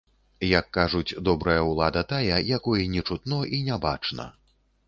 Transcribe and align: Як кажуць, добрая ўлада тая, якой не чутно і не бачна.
Як 0.59 0.65
кажуць, 0.77 1.17
добрая 1.29 1.59
ўлада 1.71 2.03
тая, 2.13 2.37
якой 2.57 2.89
не 2.95 3.07
чутно 3.11 3.43
і 3.59 3.61
не 3.69 3.81
бачна. 3.89 4.31